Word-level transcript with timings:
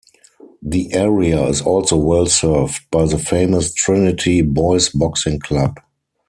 The 0.63 0.91
area 0.95 1.43
is 1.45 1.61
also 1.61 1.95
well 1.95 2.25
served 2.25 2.81
by 2.89 3.05
the 3.05 3.19
famous 3.19 3.71
Trinity 3.71 4.41
Boys 4.41 4.89
Boxing 4.89 5.39
Club. 5.39 5.77